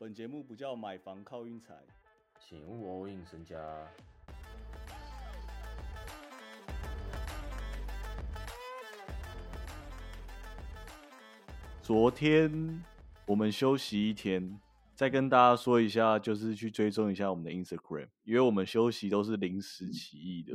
[0.00, 1.74] 本节目不叫买房靠运财，
[2.38, 3.58] 请勿 all in 身家。
[11.82, 12.80] 昨天
[13.26, 14.60] 我们休息一天，
[14.94, 20.54] 再跟大家说一下，就是去追踪一下我们的 Instagram，因为我们休息都是临时起意的，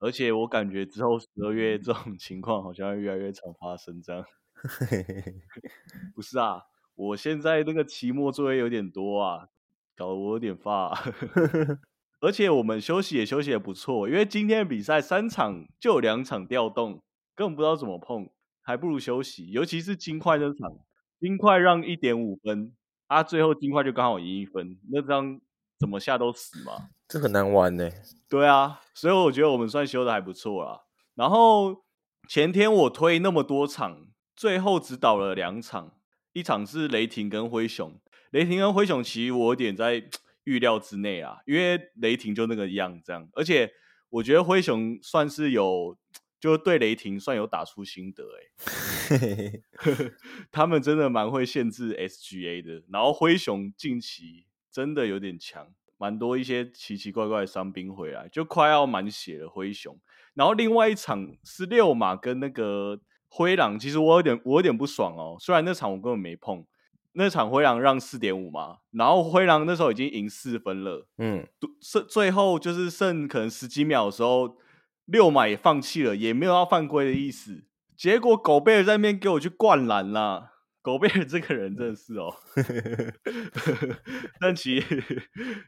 [0.00, 4.24] 而且我感觉之后十二月这种情况好像越来越常发生，这样。
[6.12, 6.60] 不是啊，
[6.94, 9.48] 我现在那个期末作业有点多啊，
[9.96, 10.96] 搞得我有点发。
[12.20, 17.02] 而且我们休息也休息的不错，因为今天的比赛三场就有两场调动，
[17.34, 18.30] 根本不知道怎么碰，
[18.62, 19.50] 还不如休息。
[19.50, 20.78] 尤其是金块那场，
[21.20, 22.72] 金块让一点五分，
[23.08, 25.40] 啊，最后金块就刚好赢一分，那张
[25.78, 26.88] 怎么下都死嘛。
[27.08, 27.90] 这很难玩呢。
[28.28, 30.80] 对啊，所以我觉得我们算休的还不错啦。
[31.14, 31.84] 然后
[32.28, 34.06] 前天我推那么多场。
[34.36, 35.92] 最后只倒了两场，
[36.34, 37.98] 一场是雷霆跟灰熊。
[38.32, 40.04] 雷霆跟灰熊其实我有点在
[40.44, 43.72] 预料之内啊，因为雷霆就那个样这样，而且
[44.10, 45.96] 我觉得灰熊算是有，
[46.38, 49.60] 就对雷霆算有打出心得哎，
[50.50, 52.82] 他们真的蛮会限制 SGA 的。
[52.90, 59.98] 然后灰熊近期真的有点强，蛮多一些奇奇怪怪的伤兵回来，就快要满血了灰熊。
[60.34, 63.00] 然后另外一场是六马跟那个。
[63.36, 66.64] 灰狼其实我有点我有点不爽哦，虽然那场我根本没碰，
[67.14, 71.44] 那场灰狼让四点五嘛，然后灰狼那时候已经赢四分了，嗯，
[71.80, 74.56] 剩最后就是剩可能十几秒的时候，
[75.06, 77.64] 六马也放弃了，也没有要犯规的意思，
[77.96, 82.32] 结果狗贝尔在那边给我去灌篮啦，狗贝尔这个人真的是哦
[84.38, 84.80] 但其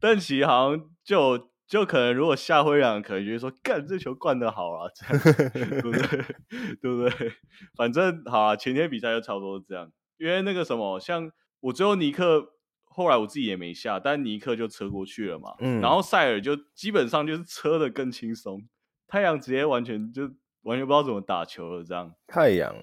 [0.00, 1.50] 但其好像就。
[1.70, 5.22] 就可能如果下灰狼，可能觉得说干这球灌的好啊，这样
[5.54, 6.02] 对不对？
[6.82, 7.32] 对不对？
[7.76, 9.88] 反正好啊，前天比赛就差不多这样。
[10.18, 15.54] 因为那个什么，像我最后尼克，后来我自己也没下，但尼克就车过去了嘛。
[15.60, 15.80] 嗯。
[15.80, 18.60] 然后塞尔就基本上就是车的更轻松，
[19.06, 20.22] 太阳直接完全就
[20.62, 22.12] 完全不知道怎么打球了，这样。
[22.26, 22.74] 太阳，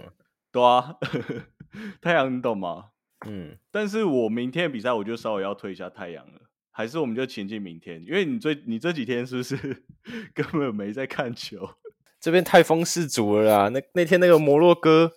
[0.50, 0.95] 对啊，
[2.01, 2.91] 太阳你懂吗？
[3.28, 3.57] 嗯。
[3.69, 6.47] 但是我明天的比赛，我就稍微要推一下太阳了。
[6.77, 9.57] 还是我们就前进明天，因为你最你这几天是不是
[10.31, 11.67] 根本没在看球？
[12.21, 13.69] 这边太风世足了啦！
[13.69, 15.11] 那那天那个摩洛哥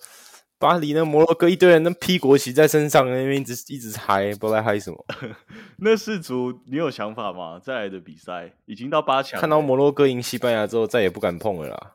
[0.58, 5.04] 巴黎那摩洛哥一堆人那披国旗在身上，那边一直一直嗨，不知道嗨什么。
[5.80, 7.60] 那世足你有想法吗？
[7.62, 11.92] 再来的比赛已经到八强，看到摩洛哥赢西班牙之后，再也不敢碰了啦。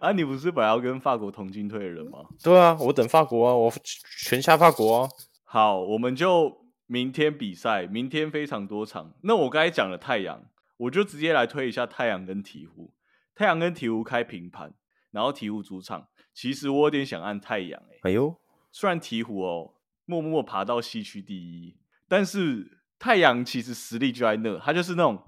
[0.00, 2.18] 啊，你不是本来要跟法国同进退的人吗？
[2.42, 3.72] 对啊，我等法国啊，我
[4.18, 5.08] 全下法国啊。
[5.44, 6.65] 好，我们就。
[6.86, 9.12] 明天比赛，明天非常多场。
[9.22, 10.44] 那我刚才讲了太阳，
[10.76, 12.90] 我就直接来推一下太阳跟鹈鹕。
[13.34, 14.72] 太阳跟鹈鹕开平盘，
[15.10, 16.08] 然后鹈鹕主场。
[16.32, 18.36] 其实我有点想按太阳，哎，哎呦，
[18.70, 19.74] 虽然鹈鹕哦
[20.04, 21.76] 默默爬到西区第一，
[22.08, 25.22] 但是太阳其实实力就在那，他就是那种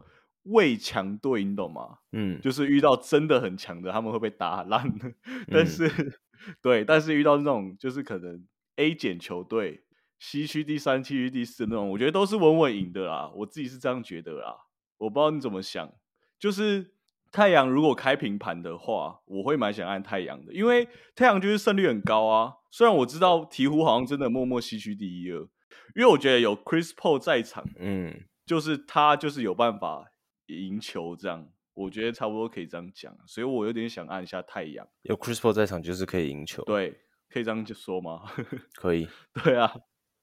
[0.44, 1.98] 畏强队，你懂吗？
[2.12, 4.86] 嗯，就是遇到真的很强的，他们会被打烂。
[5.50, 6.20] 但是，
[6.62, 8.46] 对，但是遇到那种就是可能
[8.76, 9.82] A 减球队。
[10.18, 13.30] 西区第三，西区第四那种，我觉得都是稳稳赢的啦。
[13.34, 14.56] 我自己是这样觉得啦。
[14.98, 15.92] 我不知道你怎么想。
[16.38, 16.92] 就是
[17.32, 22.54] 太阳如果开平盘的话，我会蛮想按太阳的，因为太阳就是胜率很高啊。
[22.70, 25.48] 虽然我知道鹈鹕好像真的默默西区第一了，
[25.96, 30.12] 因为我觉得有 Chris Paul 在场，嗯，就是他就是有办法
[30.46, 31.48] 赢球这样。
[31.74, 34.86] 我觉得差不多可以这样讲，所以我有点想按一下太阳。
[35.02, 38.22] 有 Chris Paul 在场就是可以赢球，对，可以这样就说吗？
[38.74, 39.08] 可以，
[39.44, 39.72] 对啊。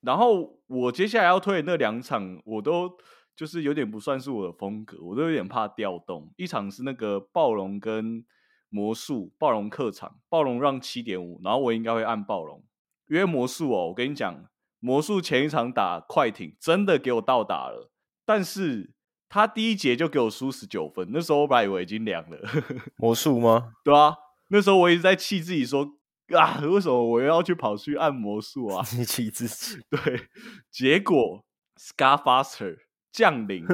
[0.05, 2.91] 然后我接下来要推的那两场，我都
[3.35, 6.31] 就是有点不算是我的风格，我都有点怕调动。
[6.37, 8.23] 一场是那个暴龙跟
[8.69, 12.63] 魔术，暴龙客场，暴龙让七点五，然后我应该会按暴龙，
[13.09, 14.45] 因为魔术哦，我跟你讲，
[14.79, 17.89] 魔术前一场打快艇真的给我倒打了，
[18.25, 18.93] 但是
[19.27, 22.37] 他第一节就给我输十九分，那时候我本来以为已经凉了。
[22.97, 23.73] 魔术吗？
[23.83, 24.15] 对啊，
[24.49, 25.97] 那时候我一直在气自己说。
[26.33, 26.59] 啊！
[26.61, 28.85] 为什么我又要去跑去按魔术啊？
[28.97, 29.81] 你气自己。
[29.91, 30.27] 对，
[30.71, 31.45] 结果
[31.77, 32.77] Scarfaster
[33.11, 33.65] 降临，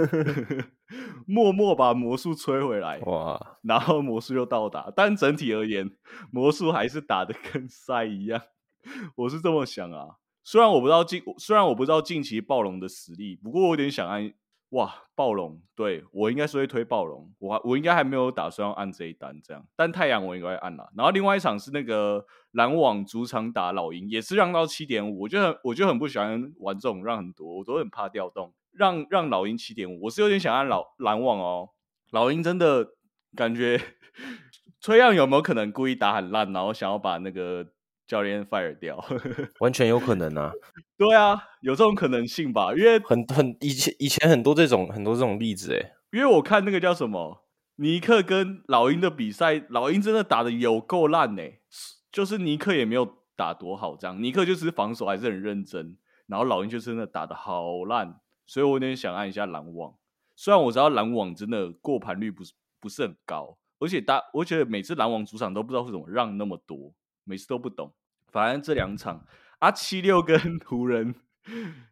[1.26, 3.00] 默默把魔术吹回来。
[3.00, 3.58] 哇！
[3.64, 5.90] 然后魔术又到达，但整体而言，
[6.32, 8.42] 魔术还是打的跟赛一样。
[9.16, 10.18] 我是这么想啊。
[10.44, 14.34] 虽然我不知道近，虽然我不知道近期暴龙的实力，不过我有点想按。
[14.72, 20.90] 哇，暴龙，对我应该是会推暴龙，我我应该还没有打算要按这一单这样，但太阳我应该按了。
[20.96, 31.70] 然后另外一场是那个篮网主场打老鹰，也是让到七点五，我就很我就很不喜欢玩这种让很多，我都很怕调动，让让老鹰七点五，我是有点想按老篮网哦。
[32.12, 32.92] 老鹰真的
[33.36, 33.80] 感觉
[34.80, 37.68] 崔样有没有可能故意打很烂，然后想要把那个
[38.12, 39.02] 教练 fire 掉。
[39.60, 40.52] 完全有可能啊，
[40.98, 42.74] 对啊，有这种可能性吧？
[42.76, 47.46] 因为很很以前以前很多这种很多这种例子哎，因为我看那个叫什么
[47.78, 51.42] 尼克跟老鹰的比赛，老鹰真的打的有够烂呢，
[52.12, 55.96] 就是尼克也没有打多好，这样尼克就是防守还是很认真，
[56.28, 59.96] 然后老鹰就真的打的好烂，所以我有点想按一下篮网。
[60.36, 66.94] 虽然我知道篮网真的过盘率不是不是很高，而且大我觉得每次篮网主场都不知道为什么让那么多，
[67.24, 67.94] 每次都不懂。
[68.32, 69.26] 反正这两场
[69.60, 71.16] 啊，七六跟 湖人，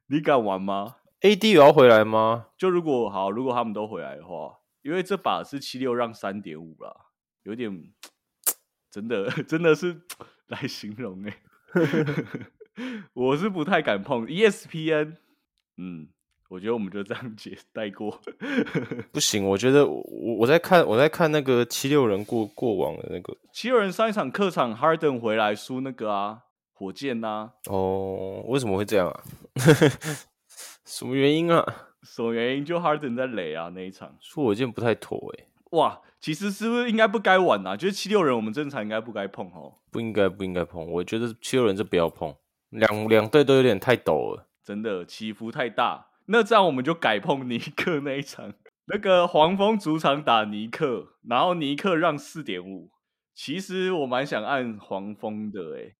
[0.07, 2.47] 你敢玩吗？AD 有要回来吗？
[2.57, 6.95] 就如果好，如果他们都回来的话，因为这把是七六让三点五啦，
[7.43, 7.91] 有点
[8.89, 10.01] 真的 真的是
[10.47, 11.37] 来形容哎、
[13.13, 15.17] 我是不太敢碰 E ESPN，
[15.77, 16.07] 嗯，
[16.49, 18.19] 我觉得我们就这样解带过。
[19.11, 26.39] 不行，我觉得我我我在看我在看那个七六人过过往的那个七六人上一场客场 Harden 回来输那个啊
[26.73, 29.21] 火箭呐、哦，为什么会这样啊？
[30.85, 31.63] 什么原因啊？
[32.01, 32.65] 什么原因？
[32.65, 34.15] 就 Harden 在垒啊那一场。
[34.19, 37.77] 输火箭不太妥哎、哇，其实是不是应该不该玩啊？
[37.77, 39.75] 就是七六人，我们正常应该不该碰哦。
[39.91, 42.33] 不应该不应该碰，我觉得七六人这不要碰，
[42.69, 44.47] 两两队都有点太陡了。
[44.63, 46.07] 真的起伏太大。
[46.31, 48.53] 那这样我们就改碰尼克那一场，
[48.85, 52.91] 那个黄蜂主场打尼克，然后尼克让四点五。
[53.33, 55.95] 其实我蛮想按黄蜂的诶、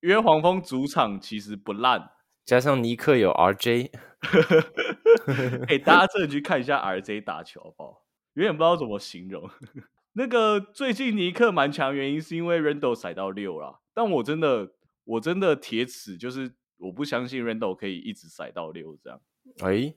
[0.00, 2.10] 因为黄蜂主场其实不烂。
[2.44, 3.90] 加上尼克有 RJ，
[5.68, 8.02] 哎、大家真的去看一下 RJ 打球好不好？
[8.34, 9.48] 有点不知道怎么形容。
[10.14, 13.80] 那个最近尼克蛮强，原因是因为 Randall 踩到六啦。
[13.94, 14.72] 但我真的，
[15.04, 19.20] 我真的铁齿，就是我不相信 Randall 可以一直踩到六这样。
[19.60, 19.94] 哎，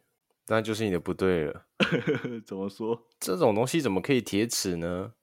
[0.48, 1.66] 那就是你的不对了。
[2.46, 3.08] 怎么说？
[3.20, 5.14] 这种东西怎么可以铁齿呢？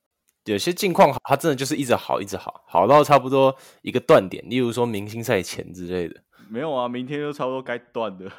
[0.44, 6.22] 有些境况好，它真的就是一直好，一直好，好到差不多一个断点，例如说明星赛前之类的。
[6.48, 8.30] 没有啊，明天就差不多该断的。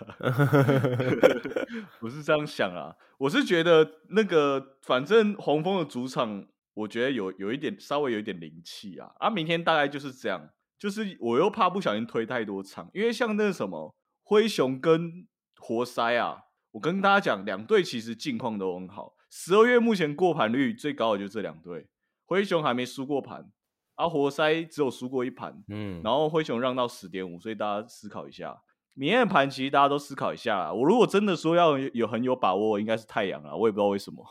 [2.02, 9.10] 我是这样想啊，我是觉得那个反正红蜂的主场，我觉得有有一点稍微有一点灵气啊。
[9.20, 15.26] 啊，明天大概就是这样，就是我又怕不小心推太多场，因为像那什么灰熊跟
[15.66, 19.16] 活塞啊，我跟大家讲，两队其实近况都很好。
[19.30, 21.88] 十二月目前过盘率最高的就这两队，
[22.26, 23.50] 灰熊还没输过盘，
[23.96, 25.64] 啊，活塞只有输过一盘。
[25.70, 28.62] 嗯，然后灰熊让到十点五，所以大家思考一下。
[28.96, 30.74] 明天的盘其实大家都思考一下啦。
[30.74, 34.24] 我如果真的说要有有很有把握，应该是太阳啊，我也不知道为什么。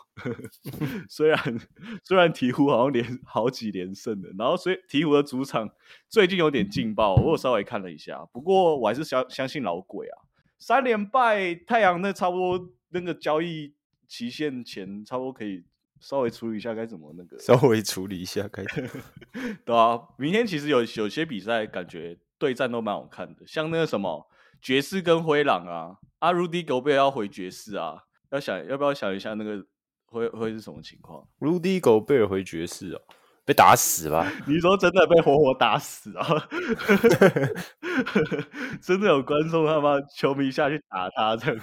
[1.09, 1.39] 虽然
[2.05, 5.69] 虽然鹈鹕好像连好几连胜的，然后所以鹈鹕的主场
[6.09, 8.25] 最近有点劲爆，我有稍微看了一下。
[8.33, 10.17] 不过我还是相相信老鬼啊，
[10.63, 13.75] 三连败，太阳那差不多那个交易
[14.07, 15.65] 期限前，差不多可以
[15.99, 17.37] 稍微处理一下该怎么那个。
[17.43, 18.65] 稍微处理一下该。
[19.67, 24.25] 对啊，明天其实有有些比赛感觉对战都蛮好看的，像那个什么
[24.61, 29.67] 爵士跟灰狼啊，阿 Rudy 狗贝要回爵士啊，要想要不要想一下那个
[30.07, 33.03] 会会是什么情况？Rudy 狗贝尔回爵士哦，
[33.45, 34.31] 被打死吧？
[34.47, 36.27] 你说真的被活活打死啊？
[38.81, 41.61] 真的有观众他妈球迷下去打他这样？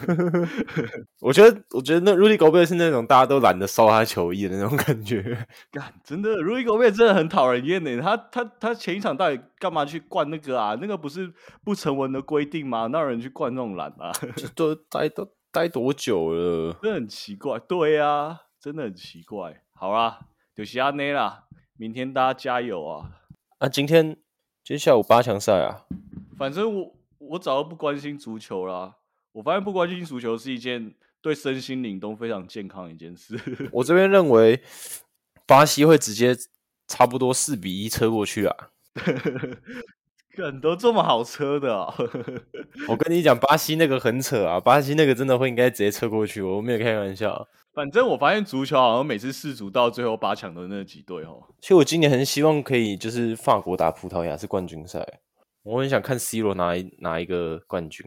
[1.21, 5.47] 我觉得，我觉得那 Rudy Gobert 是那种大家都懒得烧他球衣的那种感觉。
[5.71, 8.01] 干，真的，Rudy Gobert 真的很讨人厌呢。
[8.01, 10.77] 他他他前一场到底干嘛去灌那个啊？
[10.81, 11.31] 那个不是
[11.63, 12.87] 不成文的规定吗？
[12.91, 14.11] 那有人去灌那种篮啊？
[14.35, 16.73] 这都待都待多久了？
[16.81, 17.57] 真的很奇怪。
[17.59, 19.61] 对啊，真的很奇怪。
[19.73, 20.19] 好啦，
[20.55, 21.43] 就是安内啦，
[21.79, 23.21] 明天大家加油啊！
[23.59, 24.07] 啊，今天
[24.65, 25.87] 今天下午八强赛啊，
[26.37, 28.97] 反正我我早就不关心足球啦。
[29.31, 33.39] 我发现不关心足球是一件对身心灵都非常健康的一件事。
[33.71, 34.61] 我这边认为
[35.47, 36.35] 巴西会直接
[36.85, 38.71] 差不多四比一车过去啊。
[40.45, 41.93] 很多这么好车的、啊，
[42.87, 47.47] 我跟你讲，巴西那个很扯啊，巴西那个真的会应该直接车过去，我没有开玩笑。
[47.73, 55.05] 反正我发现足球好像每次世足到最后八强的那几队哦，其实我今年很希望可以就是法国打葡萄牙是冠军赛，
[55.63, 58.05] 我很想看 C 罗拿一拿一个冠军。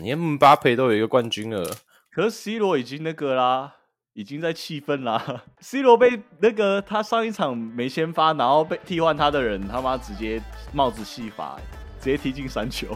[0.00, 1.62] 你看姆巴佩都有一个冠军了，
[2.10, 3.76] 可是 C 罗已经那个啦，
[4.14, 5.42] 已经在气愤啦。
[5.60, 10.40] C 罗被那个他上一场没先发，然后被替换他的人他妈直接
[10.72, 11.62] 帽子戏法、欸
[12.02, 12.88] 直接踢进三球，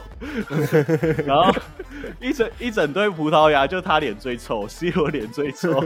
[1.24, 1.54] 然后
[2.20, 5.80] 一整一整队葡萄牙就他脸最臭，C 罗脸最臭。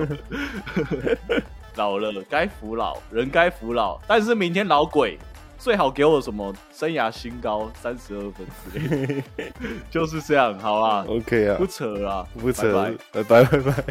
[1.76, 5.18] 老了该服老，人该服老，但是明天老鬼
[5.58, 9.44] 最好给我什么生涯新高三十二分之类的，
[9.90, 12.72] 就是这样，好吧？OK 啊不，扯了，不扯，
[13.12, 13.84] 拜拜拜拜拜拜。